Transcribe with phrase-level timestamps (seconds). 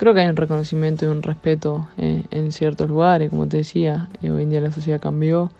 [0.00, 4.08] Creo que hay un reconocimiento y un respeto eh, en ciertos lugares, como te decía,
[4.22, 5.50] eh, hoy en día la sociedad cambió,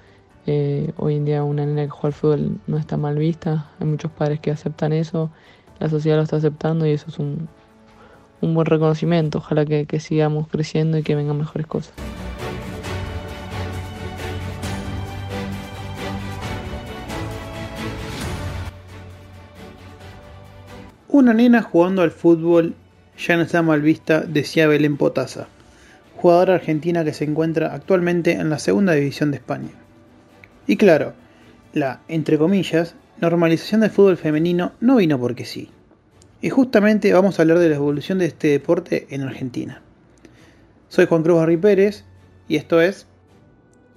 [0.47, 3.87] eh, hoy en día una nena que juega al fútbol no está mal vista, hay
[3.87, 5.31] muchos padres que aceptan eso,
[5.79, 7.51] la sociedad lo está aceptando y eso es un,
[8.41, 11.93] un buen reconocimiento, ojalá que, que sigamos creciendo y que vengan mejores cosas.
[21.09, 22.75] Una nena jugando al fútbol
[23.27, 25.49] ya no está mal vista, decía Belén Potasa,
[26.17, 29.73] jugadora argentina que se encuentra actualmente en la segunda división de España.
[30.67, 31.13] Y claro,
[31.75, 35.71] la, entre comillas, normalización del fútbol femenino no vino porque sí.
[36.41, 39.83] Y justamente vamos a hablar de la evolución de este deporte en Argentina.
[40.89, 42.05] Soy Juan Cruz Barry Pérez
[42.49, 43.07] y esto es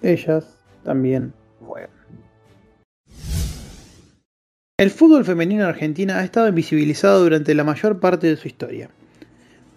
[0.01, 1.89] Ellas también juegan.
[4.77, 8.89] El fútbol femenino en Argentina ha estado invisibilizado durante la mayor parte de su historia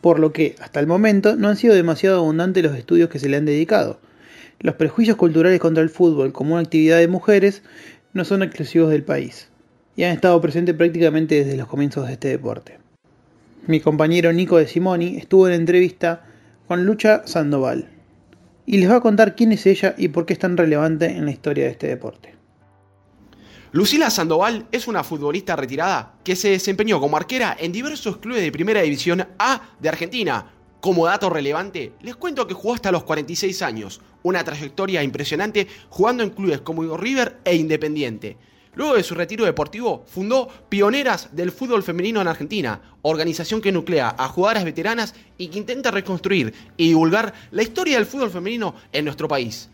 [0.06, 3.28] por lo que, hasta el momento, no han sido demasiado abundantes los estudios que se
[3.28, 3.98] le han dedicado.
[4.60, 7.64] Los prejuicios culturales contra el fútbol como una actividad de mujeres
[8.12, 9.48] no son exclusivos del país,
[9.96, 12.78] y han estado presentes prácticamente desde los comienzos de este deporte.
[13.66, 16.22] Mi compañero Nico de Simoni estuvo en entrevista
[16.68, 17.88] con Lucha Sandoval,
[18.64, 21.24] y les va a contar quién es ella y por qué es tan relevante en
[21.24, 22.35] la historia de este deporte.
[23.76, 28.50] Lucila Sandoval es una futbolista retirada que se desempeñó como arquera en diversos clubes de
[28.50, 30.50] Primera División A de Argentina.
[30.80, 36.22] Como dato relevante, les cuento que jugó hasta los 46 años, una trayectoria impresionante jugando
[36.22, 38.38] en clubes como River e Independiente.
[38.72, 44.14] Luego de su retiro deportivo, fundó Pioneras del Fútbol Femenino en Argentina, organización que nuclea
[44.16, 49.04] a jugadoras veteranas y que intenta reconstruir y divulgar la historia del fútbol femenino en
[49.04, 49.68] nuestro país.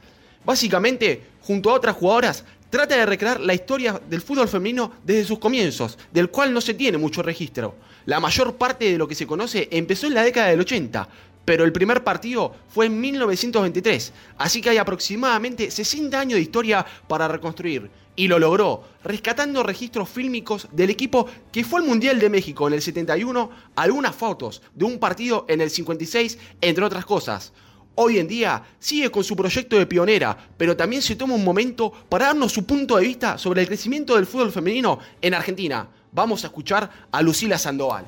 [0.45, 5.39] Básicamente, junto a otras jugadoras, trata de recrear la historia del fútbol femenino desde sus
[5.39, 7.75] comienzos, del cual no se tiene mucho registro.
[8.07, 11.07] La mayor parte de lo que se conoce empezó en la década del 80,
[11.45, 16.87] pero el primer partido fue en 1923, así que hay aproximadamente 60 años de historia
[17.09, 17.91] para reconstruir.
[18.17, 22.73] Y lo logró, rescatando registros fílmicos del equipo que fue al Mundial de México en
[22.73, 27.53] el 71, algunas fotos de un partido en el 56, entre otras cosas.
[27.95, 31.93] Hoy en día sigue con su proyecto de pionera, pero también se toma un momento
[32.09, 35.87] para darnos su punto de vista sobre el crecimiento del fútbol femenino en Argentina.
[36.11, 38.05] Vamos a escuchar a Lucila Sandoval.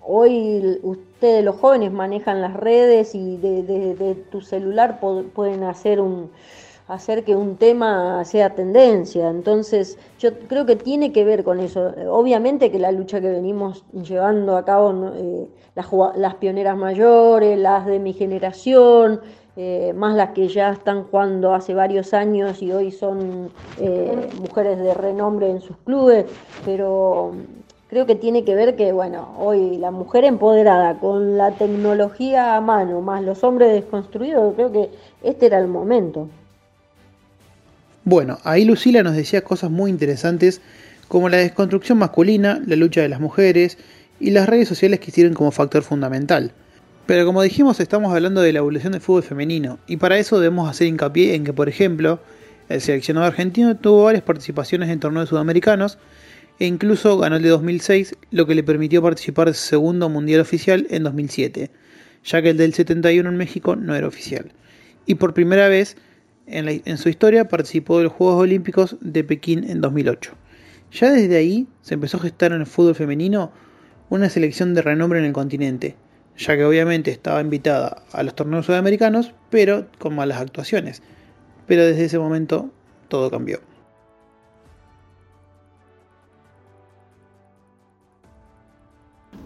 [0.00, 6.30] Hoy ustedes los jóvenes manejan las redes y de, tu celular pueden hacer un,
[6.88, 9.28] hacer que un tema sea tendencia.
[9.28, 11.92] Entonces, yo creo que tiene que ver con eso.
[12.10, 17.98] Obviamente que la lucha que venimos llevando a cabo, eh, las, pioneras mayores, las de
[17.98, 19.20] mi generación,
[19.56, 24.78] eh, más las que ya están jugando hace varios años y hoy son eh, mujeres
[24.78, 26.26] de renombre en sus clubes,
[26.64, 27.32] pero
[27.88, 32.60] creo que tiene que ver que, bueno, hoy la mujer empoderada con la tecnología a
[32.60, 34.90] mano, más los hombres desconstruidos, creo que
[35.22, 36.28] este era el momento.
[38.08, 40.62] Bueno, ahí Lucila nos decía cosas muy interesantes
[41.08, 43.76] como la desconstrucción masculina, la lucha de las mujeres
[44.18, 46.52] y las redes sociales que sirven como factor fundamental.
[47.04, 50.70] Pero como dijimos, estamos hablando de la evolución del fútbol femenino, y para eso debemos
[50.70, 52.18] hacer hincapié en que, por ejemplo,
[52.70, 55.98] el seleccionado argentino tuvo varias participaciones en torneos sudamericanos
[56.58, 60.40] e incluso ganó el de 2006, lo que le permitió participar de su segundo mundial
[60.40, 61.70] oficial en 2007,
[62.24, 64.50] ya que el del 71 en México no era oficial.
[65.04, 65.98] Y por primera vez
[66.50, 70.32] en, su historia participó de los Juegos Olímpicos de Pekín en 2008.
[70.92, 73.52] Ya desde ahí se empezó a gestar en el fútbol femenino
[74.08, 75.96] una selección de renombre en el continente,
[76.36, 81.02] ya que obviamente estaba invitada a los torneos sudamericanos, pero con malas actuaciones.
[81.66, 82.70] Pero desde ese momento
[83.08, 83.60] todo cambió.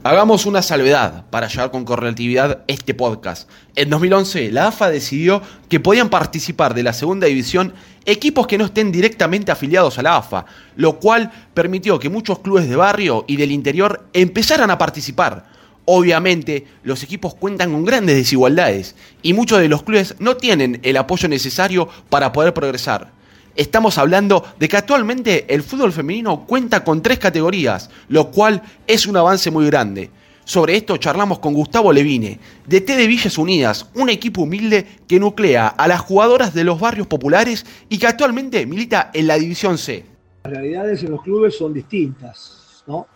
[0.05, 3.49] Hagamos una salvedad para llevar con correlatividad este podcast.
[3.77, 7.73] En 2011, la AFA decidió que podían participar de la segunda división
[8.05, 10.45] equipos que no estén directamente afiliados a la AFA,
[10.75, 15.45] lo cual permitió que muchos clubes de barrio y del interior empezaran a participar.
[15.85, 20.97] Obviamente, los equipos cuentan con grandes desigualdades y muchos de los clubes no tienen el
[20.97, 23.22] apoyo necesario para poder progresar.
[23.55, 29.07] Estamos hablando de que actualmente el fútbol femenino cuenta con tres categorías, lo cual es
[29.07, 30.11] un avance muy grande.
[30.45, 35.21] Sobre esto charlamos con Gustavo Levine, de T de Villas Unidas, un equipo humilde que
[35.21, 39.77] nuclea a las jugadoras de los barrios populares y que actualmente milita en la División
[39.79, 40.05] C.
[40.45, 43.07] Las realidades en los clubes son distintas, ¿no?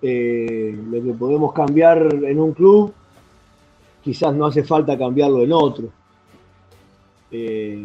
[0.00, 2.92] Eh, lo que podemos cambiar en un club,
[4.02, 5.90] quizás no hace falta cambiarlo en otro.
[7.30, 7.78] Eh,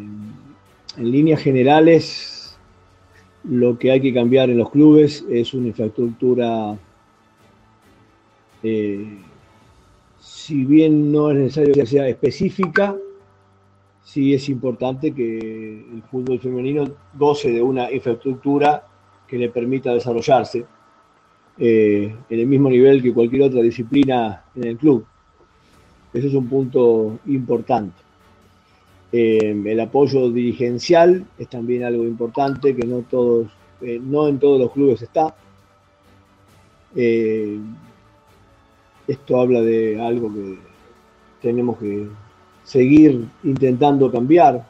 [0.97, 2.57] en líneas generales,
[3.43, 6.77] lo que hay que cambiar en los clubes es una infraestructura
[8.63, 9.19] eh,
[10.19, 12.95] si bien no es necesario que sea específica,
[14.03, 18.87] sí es importante que el fútbol femenino goce de una infraestructura
[19.27, 20.65] que le permita desarrollarse
[21.57, 25.05] eh, en el mismo nivel que cualquier otra disciplina en el club.
[26.13, 28.06] Ese es un punto importante.
[29.11, 33.47] Eh, el apoyo dirigencial es también algo importante que no todos,
[33.81, 35.35] no en todos los clubes está.
[39.07, 40.57] Esto habla de algo que
[41.41, 42.07] tenemos que
[42.63, 44.67] seguir intentando cambiar,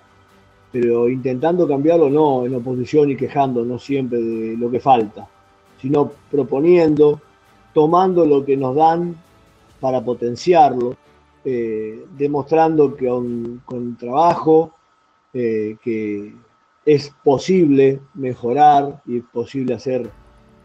[0.72, 5.28] pero intentando cambiarlo no en oposición y quejando, no siempre de lo que falta,
[5.82, 7.20] sino proponiendo,
[7.74, 9.16] tomando lo que nos dan
[9.80, 10.96] para potenciarlo,
[11.50, 14.74] eh, demostrando que con, trabajo
[15.34, 16.34] eh, que
[16.86, 20.10] es posible mejorar y es posible hacer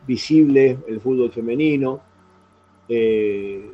[0.09, 2.01] visible el fútbol femenino,
[2.89, 3.71] eh,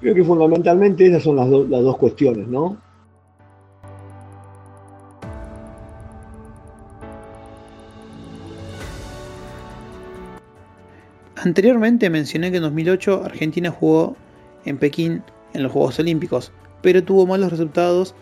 [0.00, 2.76] creo que fundamentalmente esas son las, las dos cuestiones, ¿no?
[11.36, 14.16] Anteriormente mencioné que en 2008 Argentina jugó
[14.64, 15.22] en Pekín
[15.56, 18.14] en los Juegos Olímpicos, pero tuvo malos resultados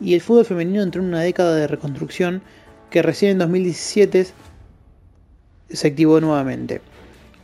[0.00, 2.42] y el fútbol femenino entró en una década de reconstrucción
[2.90, 4.26] que recién en 2017
[5.70, 6.80] se activó nuevamente.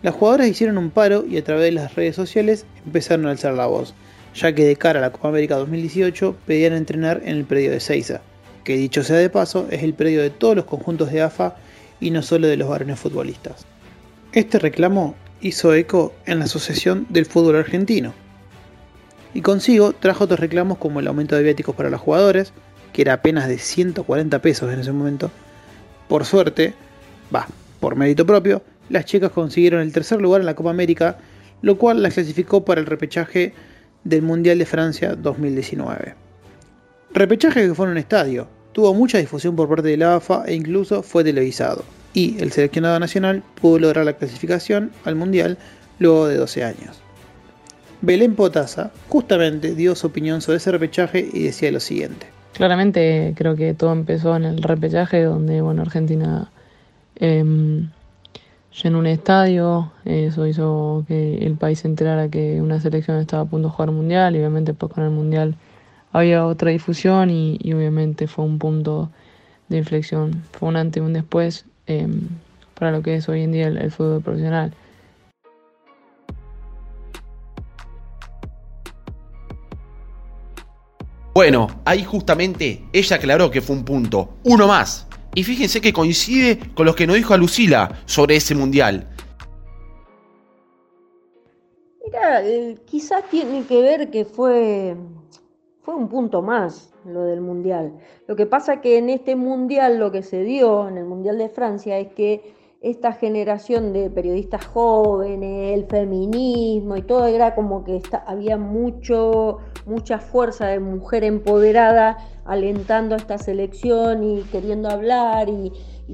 [0.03, 3.55] Las jugadoras hicieron un paro y a través de las redes sociales empezaron a alzar
[3.55, 3.95] la voz,
[4.35, 7.81] ya que de cara a la Copa América 2018 pedían entrenar en el predio de
[7.81, 8.21] Seiza,
[8.63, 11.57] que dicho sea de paso es el predio de todos los conjuntos de AFA
[12.01, 13.67] y no solo de los varones futbolistas.
[14.33, 18.13] Este reclamo hizo eco en la Asociación del Fútbol Argentino,
[19.39, 22.53] y consigo trajo otros reclamos como el aumento de viáticos para los jugadores,
[22.93, 25.31] que era apenas de 140 pesos en ese momento.
[26.09, 26.75] Por suerte,
[27.33, 27.47] va,
[27.79, 31.19] por mérito propio, las chicas consiguieron el tercer lugar en la Copa América,
[31.63, 33.53] lo cual las clasificó para el repechaje
[34.03, 36.17] del Mundial de Francia 2019.
[37.15, 40.55] Repechaje que fue en un estadio, tuvo mucha difusión por parte de la AFA e
[40.55, 45.59] incluso fue televisado, y el seleccionado nacional pudo lograr la clasificación al Mundial
[46.01, 47.08] luego de 12 años.
[48.01, 52.27] Belén Potasa justamente dio su opinión sobre ese repechaje y decía lo siguiente.
[52.53, 56.51] Claramente creo que todo empezó en el repechaje donde bueno, Argentina
[57.17, 57.91] em,
[58.83, 63.47] llenó un estadio, eso hizo que el país se enterara que una selección estaba a
[63.47, 65.57] punto de jugar mundial y obviamente pues con el mundial
[66.13, 69.11] había otra difusión y, obviamente fue un punto
[69.69, 72.29] de inflexión, fue un antes y un después em,
[72.75, 74.73] para lo que es hoy en día el, fútbol profesional.
[81.39, 85.07] Bueno, ahí justamente ella aclaró que fue un punto, uno más,
[85.37, 89.07] y fíjense que coincide con lo que nos dijo a Lucila sobre ese mundial.
[92.05, 94.97] Mira, eh, quizás tiene que ver que fue,
[95.83, 97.93] fue un punto más lo del mundial.
[98.27, 101.51] Lo que pasa que en este mundial lo que se dio, en el mundial de
[101.51, 108.01] Francia, es que esta generación de periodistas jóvenes, el feminismo y todo, era como que
[108.27, 115.73] había mucho, mucha fuerza de mujer empoderada alentando a esta selección y queriendo hablar y,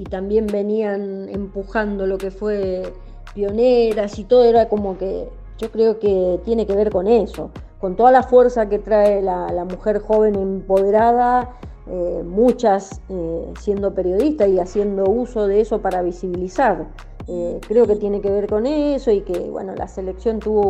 [0.09, 2.83] también venían empujando lo que fue
[3.33, 7.95] pioneras y todo, era como que yo creo que tiene que ver con eso, con
[7.95, 11.57] toda la fuerza que trae la mujer joven empoderada
[11.87, 16.87] eh, muchas eh, siendo periodistas y haciendo uso de eso para visibilizar.
[17.27, 20.61] Eh, creo que tiene que ver con eso y que bueno, la selección tuvo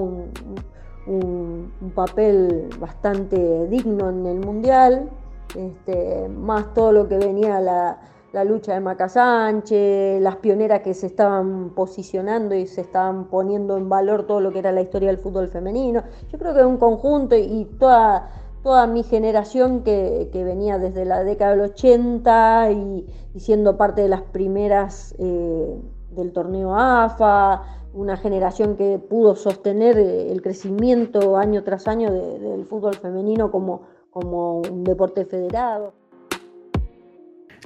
[1.08, 5.10] un, papel bastante digno en el Mundial,
[5.56, 8.00] este, más todo lo que venía la,
[8.36, 13.78] la lucha de Maca Sánchez, las pioneras que se estaban posicionando y se estaban poniendo
[13.78, 16.04] en valor todo lo que era la historia del fútbol femenino.
[16.30, 18.30] Yo creo que un conjunto y toda
[18.66, 23.06] toda mi generación que, venía desde la década del 80 y,
[23.38, 25.80] siendo parte de las primeras eh,
[26.16, 27.62] del torneo AFA,
[27.94, 33.84] una generación que pudo sostener eh, el crecimiento año tras año del fútbol femenino como,
[34.10, 35.94] como un deporte federado.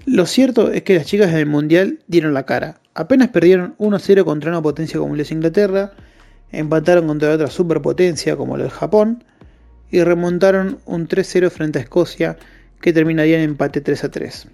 [0.05, 2.81] Lo cierto es que las chicas en el Mundial dieron la cara.
[2.93, 5.93] Apenas perdieron 1-0 contra una potencia como la Inglaterra,
[6.51, 9.23] empataron contra otra superpotencia como la de Japón
[9.91, 12.37] y remontaron un 3-0 frente a Escocia
[12.81, 14.47] que terminaría en empate 3-3.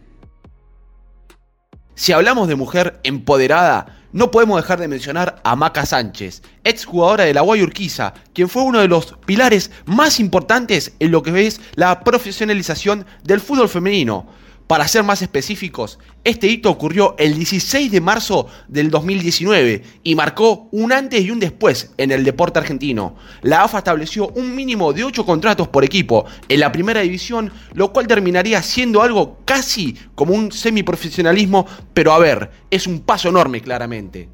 [1.96, 7.34] Si hablamos de mujer empoderada, no podemos dejar de mencionar a Maca Sánchez, exjugadora de
[7.34, 12.02] la Guayurquiza, quien fue uno de los pilares más importantes en lo que es la
[12.02, 14.28] profesionalización del fútbol femenino.
[14.68, 20.70] Para ser más específicos, este hito ocurrió el 16 de marzo del 2019 y marcó
[20.72, 23.16] un antes y un después en el deporte argentino.
[23.44, 27.94] La AFA estableció un mínimo de 8 contratos por equipo en la primera división, lo
[27.94, 33.62] cual terminaría siendo algo casi como un semiprofesionalismo, pero a ver, es un paso enorme
[33.62, 34.30] claramente.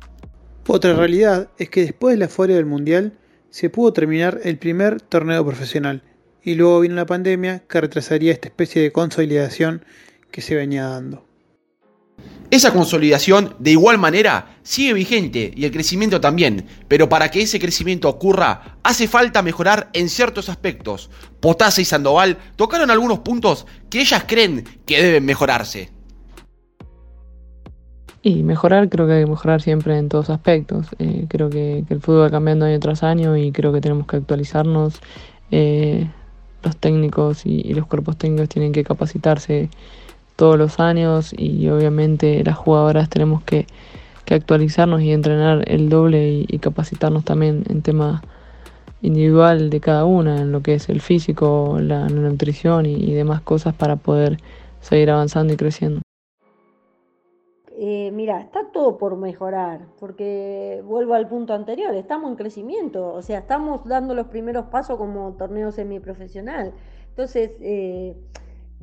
[0.65, 3.17] Otra realidad es que después de la fuera del Mundial
[3.49, 6.03] se pudo terminar el primer torneo profesional
[6.41, 9.83] y luego vino la pandemia que retrasaría esta especie de consolidación
[10.31, 11.23] que se venía dando.
[12.51, 17.61] Esa consolidación, de igual manera, sigue vigente y el crecimiento también, pero para que ese
[17.61, 21.09] crecimiento ocurra, hace falta mejorar en ciertos aspectos.
[21.39, 25.91] Potasa y Sandoval tocaron algunos puntos que ellas creen que deben mejorarse.
[28.21, 30.87] Y mejorar, creo que hay que mejorar siempre en todos aspectos.
[30.99, 34.17] Eh, creo que, el fútbol va cambiando año tras año y creo que tenemos que
[34.17, 35.01] actualizarnos.
[35.51, 36.05] Eh,
[36.63, 39.69] los técnicos y los cuerpos técnicos tienen que capacitarse
[40.41, 43.67] todos los años y obviamente las jugadoras tenemos que,
[44.31, 48.21] actualizarnos y entrenar el doble y, capacitarnos también en tema
[49.01, 53.75] individual de cada una, en lo que es el físico, la, nutrición y, demás cosas
[53.75, 54.37] para poder
[54.79, 55.99] seguir avanzando y creciendo.
[57.77, 63.21] Eh, mira, está todo por mejorar, porque vuelvo al punto anterior, estamos en crecimiento, o
[63.21, 66.73] sea, estamos dando los primeros pasos como torneo semiprofesional.
[67.09, 68.15] Entonces, eh,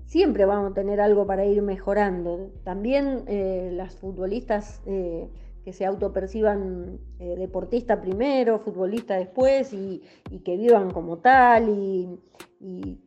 [0.08, 2.50] siempre vamos a tener algo para ir mejorando.
[2.64, 5.28] También eh, las futbolistas eh,
[5.64, 10.02] que se autoperciban eh, deportista primero, futbolista después y,
[10.44, 12.18] que vivan como tal y,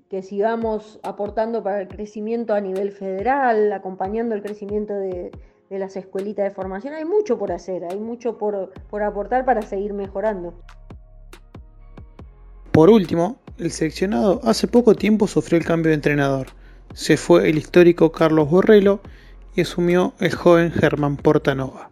[0.10, 5.32] que sigamos aportando para el crecimiento a nivel federal, acompañando el crecimiento de,
[5.70, 6.94] las escuelitas de formación.
[6.94, 10.54] Hay mucho por hacer, hay mucho por, por aportar para seguir mejorando.
[12.72, 16.48] Por último, el seleccionado hace poco tiempo sufrió el cambio de entrenador
[16.94, 19.00] se fue el histórico Carlos Borrello
[19.56, 21.90] y asumió el joven Germán Portanova.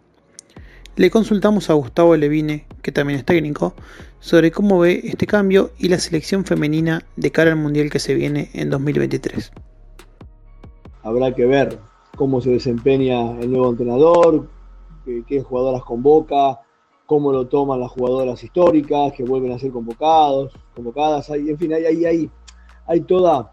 [0.96, 3.74] Le consultamos a Gustavo Levine, que también es técnico,
[4.18, 8.14] sobre cómo ve este cambio y la selección femenina de cara al Mundial que se
[8.14, 9.52] viene en 2023.
[11.02, 11.78] Habrá que ver
[12.16, 14.48] cómo se desempeña el nuevo entrenador,
[15.26, 16.60] qué, jugadoras convoca,
[17.06, 22.04] cómo lo toman las jugadoras históricas que vuelven a ser convocados, convocadas, en fin, hay,
[22.04, 22.30] hay,
[22.86, 23.50] hay toda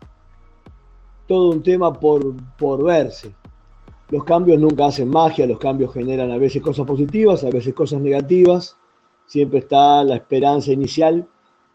[1.27, 3.33] todo un tema por, por verse.
[4.09, 8.01] Los cambios nunca hacen magia, los cambios generan a veces cosas positivas, a veces cosas
[8.01, 8.77] negativas.
[9.25, 11.27] Siempre está la esperanza inicial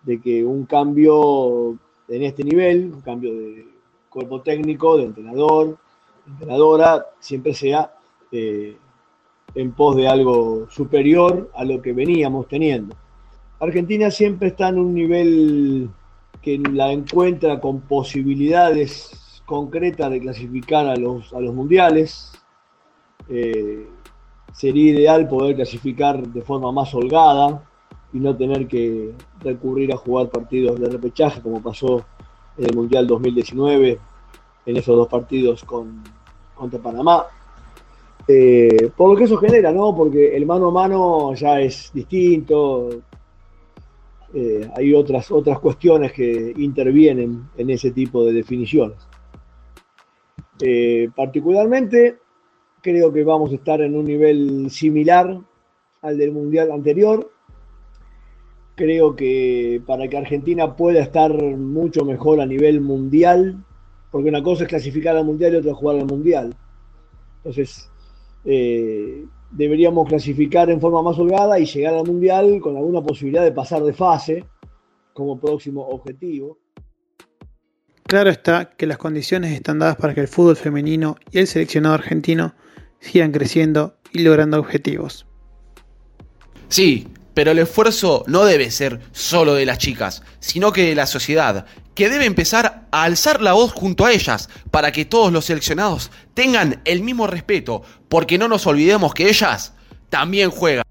[0.03, 1.79] de que un cambio
[2.09, 3.67] en este nivel, un cambio de
[4.09, 5.79] cuerpo técnico, de entrenador,
[6.25, 7.93] de entrenadora, siempre sea
[8.31, 8.77] eh,
[9.55, 12.97] en pos de algo superior a lo que veníamos teniendo.
[13.61, 15.91] Argentina siempre está en un nivel
[16.41, 22.33] que la encuentra con posibilidades concreta de clasificar a los, a los mundiales.
[23.29, 23.87] Eh,
[24.53, 27.63] sería ideal poder clasificar de forma más holgada
[28.13, 32.05] y no tener que recurrir a jugar partidos de repechaje como pasó
[32.59, 33.99] en el Mundial 2019
[34.67, 36.03] en esos dos partidos con,
[36.55, 37.27] contra Panamá.
[38.29, 39.95] Eh, por lo que eso genera, ¿no?
[39.97, 42.91] Porque el mano a mano ya es distinto.
[44.35, 48.97] Eh, hay otras, otras cuestiones que intervienen en ese tipo de definiciones.
[50.65, 52.19] Eh, particularmente,
[52.81, 55.41] creo que vamos a estar en un nivel similar
[56.03, 57.33] al del Mundial anterior.
[58.77, 63.57] Creo que para que Argentina pueda estar mucho mejor a nivel mundial,
[64.13, 66.55] porque una cosa es clasificar al Mundial y otra jugar al Mundial.
[67.39, 67.91] Entonces,
[68.45, 73.51] eh, deberíamos clasificar en forma más holgada y llegar al Mundial con alguna posibilidad de
[73.51, 74.45] pasar de fase
[75.13, 76.62] como próximo objetivo.
[78.13, 81.95] Claro está que las condiciones están dadas para que el fútbol femenino y el seleccionado
[81.95, 82.55] argentino
[83.01, 85.25] sigan creciendo y logrando objetivos.
[86.69, 91.07] Sí, pero el esfuerzo no debe ser solo de las chicas, sino que de la
[91.07, 91.65] sociedad,
[91.95, 96.11] que debe empezar a alzar la voz junto a ellas para que todos los seleccionados
[96.35, 99.73] tengan el mismo respeto, porque no nos olvidemos que ellas
[100.11, 100.85] también juegan.